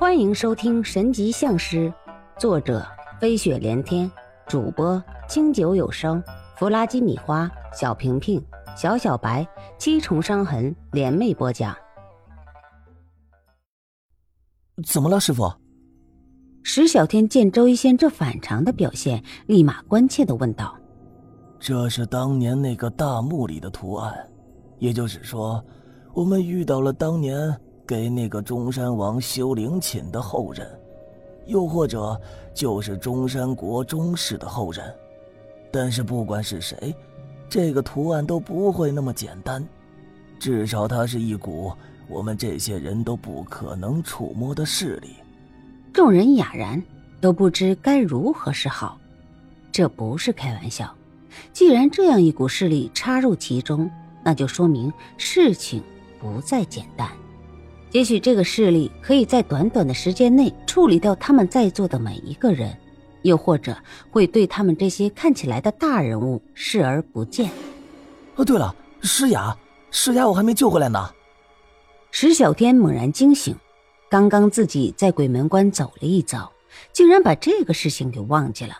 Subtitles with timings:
[0.00, 1.92] 欢迎收听《神级相师》，
[2.40, 2.86] 作者
[3.20, 4.08] 飞雪连天，
[4.46, 6.22] 主播清酒有声，
[6.56, 8.40] 弗拉基米花，小平平，
[8.76, 9.44] 小小白，
[9.76, 11.76] 七重伤痕联袂播讲。
[14.86, 15.52] 怎么了，师傅？
[16.62, 20.78] 石小天见周一仙这反常的表现，立马关切的问道
[21.58, 24.14] ：“这是当年那个大墓里的图案，
[24.78, 25.60] 也就是说，
[26.14, 27.52] 我们遇到了当年……”
[27.88, 30.78] 给那个中山王修陵寝的后人，
[31.46, 32.20] 又或者
[32.52, 34.94] 就是中山国中氏的后人，
[35.72, 36.94] 但是不管是谁，
[37.48, 39.66] 这个图案都不会那么简单，
[40.38, 41.72] 至少它是一股
[42.08, 45.16] 我们这些人都不可能触摸的势力。
[45.90, 46.82] 众人哑然，
[47.22, 49.00] 都不知该如何是好。
[49.72, 50.94] 这不是开玩笑，
[51.54, 53.90] 既然这样一股势力插入其中，
[54.22, 55.82] 那就说明事情
[56.20, 57.08] 不再简单。
[57.92, 62.76] 也许这个势力可以在短短的时间内处理掉他们在座的每一个人，
[63.22, 63.76] 又或者
[64.10, 67.50] 会对他们这些看起来的大人物视而不见。
[68.36, 69.56] 哦，对了，诗雅，
[69.90, 71.10] 诗雅，我还没救回来呢。
[72.10, 73.56] 石小天猛然惊醒，
[74.10, 76.52] 刚刚自己在鬼门关走了一遭，
[76.92, 78.76] 竟然把这个事情给忘记了。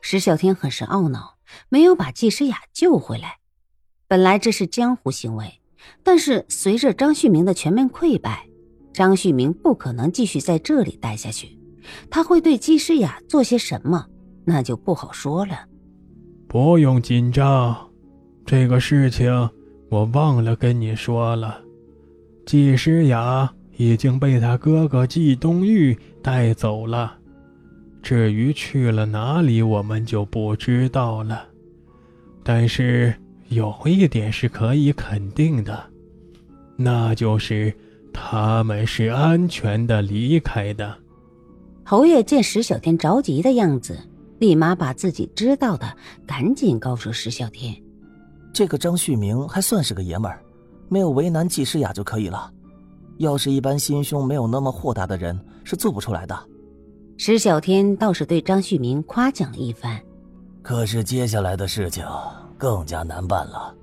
[0.00, 1.36] 石小天很是懊恼，
[1.68, 3.36] 没有把季诗雅救回来。
[4.08, 5.59] 本来这是江湖行为。
[6.02, 8.46] 但是随着张旭明的全面溃败，
[8.92, 11.58] 张旭明不可能继续在这里待下去。
[12.10, 14.06] 他会对季诗雅做些什么，
[14.44, 15.66] 那就不好说了。
[16.48, 17.76] 不用紧张，
[18.44, 19.50] 这个事情
[19.90, 21.60] 我忘了跟你说了。
[22.46, 27.16] 季诗雅已经被他哥哥季东玉带走了，
[28.02, 31.46] 至于去了哪里，我们就不知道了。
[32.42, 33.14] 但是。
[33.50, 35.84] 有一点是可以肯定的，
[36.76, 37.74] 那就是
[38.12, 40.96] 他们是安全的离开的。
[41.84, 43.98] 侯爷见石小天着急的样子，
[44.38, 45.92] 立马把自己知道的
[46.24, 47.74] 赶紧告诉石小天。
[48.52, 50.40] 这个张旭明还算是个爷们儿，
[50.88, 52.48] 没有为难季诗雅就可以了。
[53.18, 56.38] 要是一般心胸没有那么豁达的人，是做不出来的。
[57.16, 60.00] 石小天倒是对张旭明夸奖了一番。
[60.62, 62.04] 可是接下来的事情。
[62.60, 63.74] 更加难办了。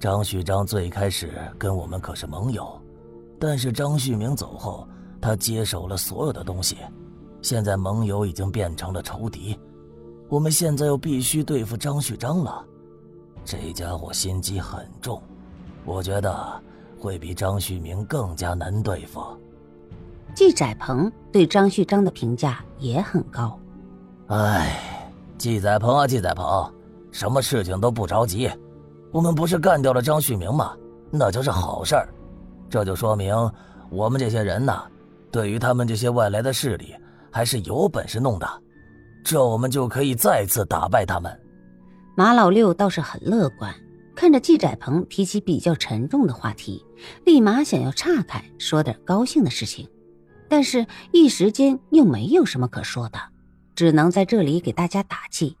[0.00, 2.76] 张旭章最开始跟我们可是盟友，
[3.38, 4.84] 但是张旭明走后，
[5.20, 6.76] 他接手了所有的东西，
[7.40, 9.56] 现在盟友已经变成了仇敌。
[10.28, 12.64] 我们现在又必须对付张旭章了，
[13.44, 15.22] 这家伙心机很重，
[15.84, 16.60] 我觉得
[16.98, 19.22] 会比张旭明更加难对付。
[20.34, 23.56] 季载鹏对张旭章的评价也很高。
[24.26, 24.93] 哎，
[25.44, 26.72] 季载鹏啊，季载鹏。
[27.12, 28.50] 什么事情都不着急，
[29.12, 30.74] 我们不是干掉了张旭明吗？
[31.10, 32.08] 那就是好事儿，
[32.70, 33.36] 这就说明
[33.90, 34.82] 我们这些人呢，
[35.30, 36.94] 对于他们这些外来的势力
[37.30, 38.48] 还是有本事弄的，
[39.22, 41.30] 这我们就可以再次打败他们。
[42.16, 43.70] 马老六倒是很乐观，
[44.16, 46.82] 看着季载鹏提起比较沉重的话题，
[47.26, 49.86] 立马想要岔开说点高兴的事情，
[50.48, 53.18] 但是一时间又没有什么可说的，
[53.74, 55.56] 只能在这里给大家打气。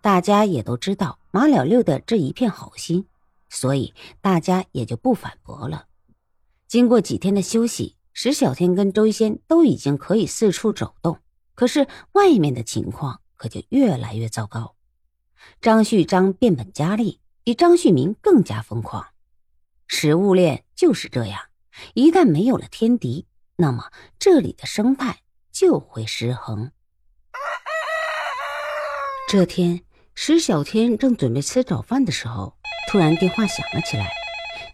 [0.00, 3.06] 大家也都知道马了六的这一片好心，
[3.48, 5.86] 所以大家也就不反驳了。
[6.66, 11.18] 经过几天的休息，石小天跟周一仙都已经可以四处走动，
[11.54, 14.74] 可是外面的情况可就越来越糟糕。
[15.60, 19.06] 张旭章变本加厉，比张旭明更加疯狂。
[19.86, 21.38] 食物链就是这样，
[21.92, 25.20] 一旦没有了天敌，那么这里的生态
[25.52, 26.72] 就会失衡。
[29.28, 29.80] 这天，
[30.14, 32.54] 石小天正准备吃早饭的时候，
[32.88, 34.08] 突然电话响了起来。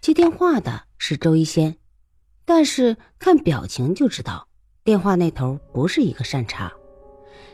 [0.02, 1.74] 接电话的是周一仙，
[2.44, 4.46] 但是看表情就知道，
[4.84, 6.70] 电话那头不是一个善茬。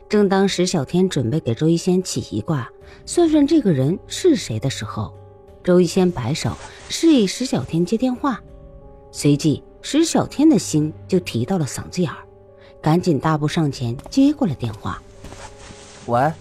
[0.08, 2.68] 正当石小天准备给周一仙起一卦，
[3.06, 5.16] 算算这个人是谁的时候，
[5.62, 6.56] 周一仙摆手
[6.88, 8.42] 示意石小天接电话。
[9.12, 12.26] 随即，石小天的心就提到了嗓子眼儿，
[12.82, 15.00] 赶紧大步上前接过了电话。
[16.06, 16.32] 喂。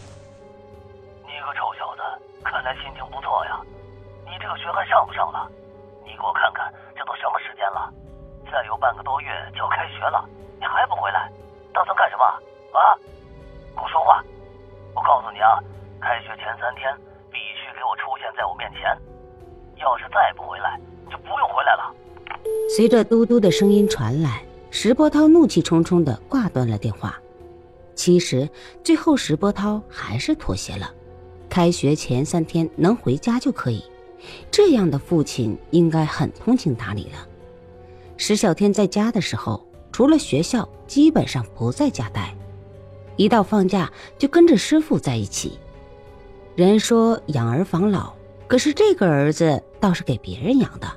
[5.18, 5.50] 上了？
[6.06, 7.90] 你给我看看，这都什么时间了？
[8.54, 10.24] 再有半个多月就要开学了，
[10.60, 11.28] 你还不回来，
[11.74, 12.24] 打算干什么？
[12.78, 12.94] 啊！
[13.76, 14.24] 给我说话！
[14.94, 15.58] 我告诉你啊，
[16.00, 16.94] 开学前三天
[17.32, 18.96] 必须给我出现在我面前。
[19.78, 21.94] 要是再不回来，你就不用回来了。
[22.76, 27.16] 随着嘟嘟的声音传来，石波涛怒气冲冲的挂断了电话。
[27.96, 28.48] 其实
[28.84, 30.90] 最后石波涛还是妥协了，
[31.50, 33.84] 开学前三天能回家就可以。
[34.50, 37.28] 这样的父亲应该很通情达理了。
[38.18, 42.34] 石小天在家的时候，除了学校，基本上不在家待。
[43.16, 45.60] 一到放假，就跟着师傅在一起。
[46.56, 48.14] 人说养儿防老，
[48.48, 50.88] 可是这个儿子倒是给别人养的，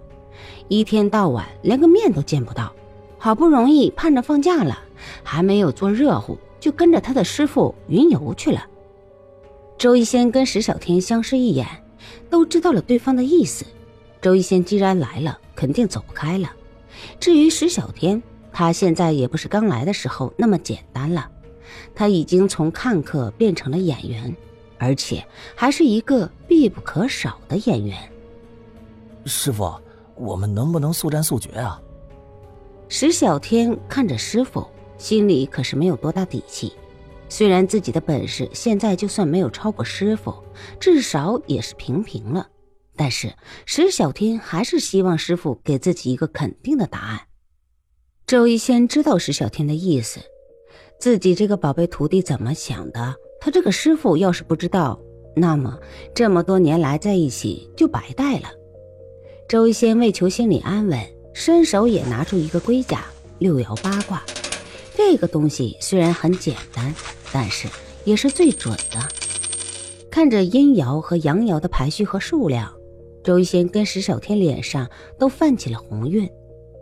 [0.68, 2.72] 一天到晚连个面都见不到。
[3.18, 4.78] 好不容易盼着放假了，
[5.22, 8.66] 还没有做热乎，就跟着他的师傅云游去了。
[9.76, 11.66] 周一仙跟石小天相视一眼，
[12.28, 13.64] 都知道了对方的意思。
[14.20, 16.50] 周一仙既然来了，肯定走不开了。
[17.18, 21.30] 至于石小天，他现在也不是刚来的时候那么简单了。
[21.94, 24.34] 他已经从看客变成了演员，
[24.76, 25.24] 而且
[25.54, 27.96] 还是一个必不可少的演员。
[29.24, 29.72] 师傅，
[30.16, 31.80] 我们能不能速战速决啊？
[32.88, 34.66] 石小天看着师傅，
[34.98, 36.72] 心里可是没有多大底气。
[37.30, 40.34] 虽然自己的本事现在就算没有超过师傅，
[40.78, 42.48] 至少也是平平了，
[42.96, 43.32] 但是
[43.64, 47.20] 石小天还是希望师傅给自己一个肯定的答案。
[48.26, 50.20] 周一仙知道石小天的意思。
[50.98, 53.14] 自己这个宝贝徒弟怎么想的？
[53.40, 55.00] 他这个师傅要是不知道，
[55.34, 55.78] 那么
[56.14, 58.50] 这么多年来在一起就白带了。
[59.48, 61.00] 周一仙为求心里安稳，
[61.32, 63.04] 伸手也拿出一个龟甲，
[63.38, 64.22] 六爻八卦。
[65.02, 66.94] 这个东西虽然很简单，
[67.32, 67.66] 但是
[68.04, 69.00] 也是最准的。
[70.10, 72.70] 看着阴爻和阳爻的排序和数量，
[73.24, 74.86] 周一仙跟石小天脸上
[75.18, 76.30] 都泛起了红晕。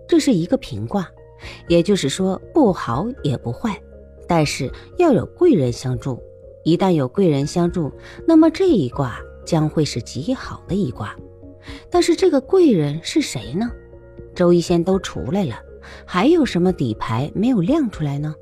[0.09, 1.09] 这是一个平卦，
[1.69, 3.81] 也就是说不好也不坏。
[4.27, 4.69] 但是
[4.99, 6.21] 要有贵人相助，
[6.65, 7.91] 一旦有贵人相助，
[8.27, 9.17] 那么这一卦
[9.47, 11.17] 将会是极好的一卦。
[11.89, 13.71] 但是这个贵人是谁呢？
[14.35, 15.55] 周一仙都出来了，
[16.05, 18.35] 还有什么底牌没有亮出来呢？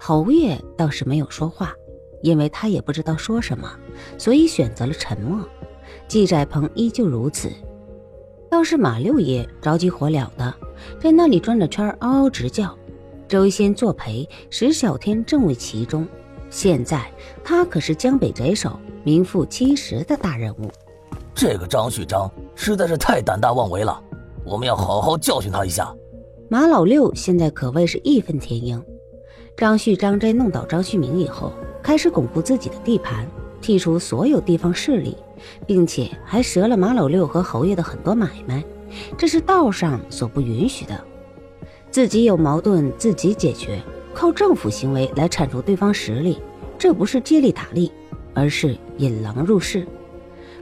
[0.00, 1.74] 侯爷倒是没有说话，
[2.22, 3.68] 因为他也不知道说什么，
[4.16, 5.46] 所以选择了沉默。
[6.06, 7.50] 季载鹏依旧如此，
[8.50, 10.54] 倒是马六爷着急火燎的，
[11.00, 12.76] 在那里转着圈，嗷嗷直叫。
[13.26, 16.06] 周一仙作陪，石小天正为其中。
[16.48, 17.12] 现在
[17.44, 20.70] 他可是江北贼首、名副其实的大人物。
[21.34, 24.02] 这个张旭章实在是太胆大妄为了，
[24.44, 25.94] 我们要好好教训他一下。
[26.50, 28.82] 马老六现在可谓是义愤填膺。
[29.54, 31.52] 张旭张真弄倒张旭明以后，
[31.82, 33.28] 开始巩固自己的地盘，
[33.60, 35.14] 剔除所有地方势力，
[35.66, 38.64] 并且还折了马老六和侯爷的很多买卖，
[39.18, 40.98] 这是道上所不允许的。
[41.90, 43.78] 自己有矛盾自己解决，
[44.14, 46.38] 靠政府行为来铲除对方实力，
[46.78, 47.92] 这不是借力打力，
[48.32, 49.86] 而是引狼入室。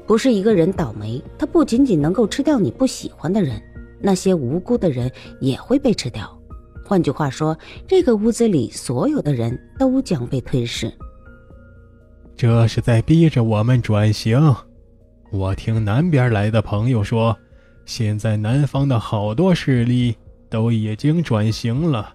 [0.05, 3.63] 不是一个人倒霉，他不仅仅能够吃掉你不喜欢的人，
[4.07, 5.11] 那些无辜的人
[5.41, 6.33] 也会被吃掉。
[6.85, 7.59] 换句话说，
[7.89, 10.93] 这个屋子里所有的人都将被吞噬。
[12.37, 14.55] 这是在逼着我们转型。
[15.33, 17.37] 我听南边来的朋友说，
[17.85, 20.17] 现在南方的好多势力。
[20.49, 22.15] 都已经转型了。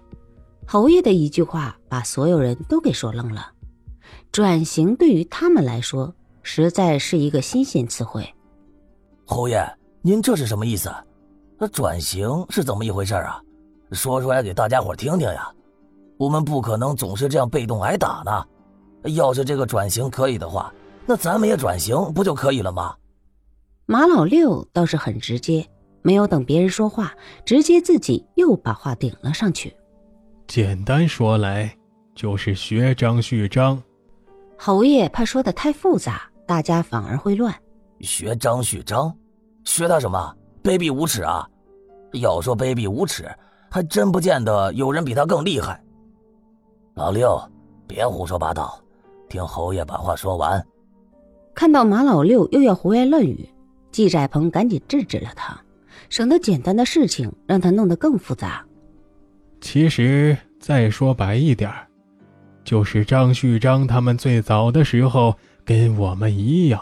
[0.66, 3.52] 侯爷的一句话把所有人都给说愣了。
[4.32, 8.26] 转型对于他们来说，实在是一个新鲜词汇。
[9.26, 9.62] 侯爷，
[10.00, 10.90] 您这是什么意思？
[11.58, 13.40] 那转型是怎么一回事啊？
[13.92, 15.50] 说出来给大家伙听听呀！
[16.18, 18.44] 我们不可能总是这样被动挨打呢。
[19.12, 20.72] 要是这个转型可以的话，
[21.04, 22.94] 那咱们也转型不就可以了吗？
[23.86, 25.66] 马老六倒是很直接。
[26.04, 27.14] 没有等别人说话，
[27.44, 29.72] 直接自己又把话顶了上去。
[30.48, 31.72] 简单说来，
[32.12, 33.80] 就是学张旭章。
[34.58, 37.54] 侯爷怕说的太复杂，大家反而会乱。
[38.00, 39.16] 学张旭章，
[39.64, 40.34] 学他什么？
[40.62, 41.48] 卑鄙无耻啊！
[42.12, 43.28] 要说卑鄙无耻，
[43.70, 45.82] 还真不见得有人比他更厉害。
[46.94, 47.40] 老六，
[47.86, 48.78] 别胡说八道，
[49.28, 50.64] 听侯爷把话说完。
[51.54, 53.48] 看到马老六又要胡言乱语，
[53.90, 55.58] 季寨鹏赶紧制止了他。
[56.08, 58.62] 省得简单的事情让他弄得更复杂。
[59.60, 61.70] 其实再说白一点
[62.64, 66.80] 就是张旭章他们最早的时候跟我们一样，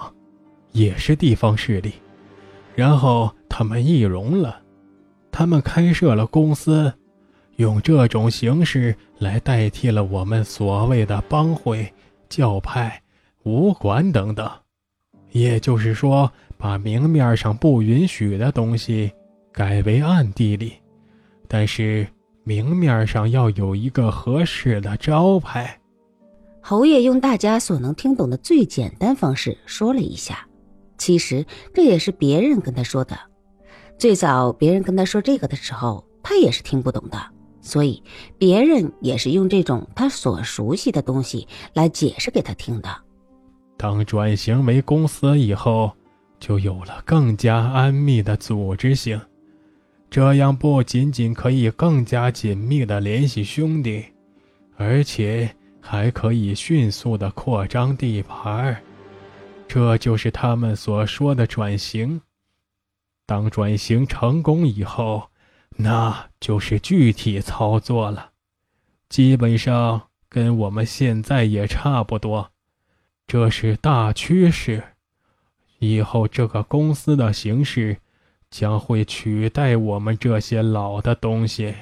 [0.72, 1.92] 也是地方势力，
[2.74, 4.62] 然后他们易容了，
[5.30, 6.90] 他们开设了公司，
[7.56, 11.92] 用这种形式来代替了我们所谓的帮会、
[12.30, 13.02] 教派、
[13.42, 14.50] 武馆等等。
[15.32, 19.12] 也就是说，把明面上不允许的东西。
[19.52, 20.74] 改为暗地里，
[21.48, 22.06] 但是
[22.44, 25.76] 明面上要有一个合适的招牌。
[26.62, 30.46] 侯爷用大家所能听懂的最简单方式说了一下，
[30.98, 33.18] 其实这也是别人跟他说的。
[34.00, 37.18] 最早别人跟他说这个的时候，他也是听不懂的，
[37.60, 38.02] 所以
[38.38, 42.88] 别人也是用这种他所熟悉的东西来解释给他听的。
[43.76, 45.92] 当转型为公司以后，
[46.38, 49.20] 就有了更加安密的组织性。
[50.08, 54.02] 这样不仅仅可以更加紧密的联系兄弟，
[54.78, 58.74] 而且还可以迅速的扩张地盘
[59.68, 62.18] 这就是他们所说的转型。
[63.30, 65.28] 当转型成功以后，
[65.76, 68.32] 那就是具体操作了，
[69.08, 72.50] 基本上跟我们现在也差不多。
[73.28, 74.82] 这是大趋势，
[75.78, 77.98] 以后这个公司的形式
[78.50, 81.72] 将会取代我们这些老的东西。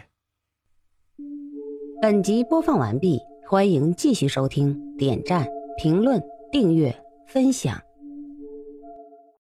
[2.03, 6.95] 本集播放完毕，欢迎继续收听，点赞、评论、订阅、
[7.27, 7.88] 分享。